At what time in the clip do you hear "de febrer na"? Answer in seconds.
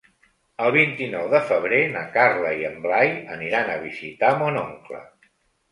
1.33-2.03